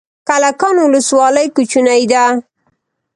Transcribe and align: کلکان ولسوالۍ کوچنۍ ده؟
کلکان 0.27 0.75
ولسوالۍ 0.85 1.47
کوچنۍ 1.55 2.03
ده؟ 2.11 2.25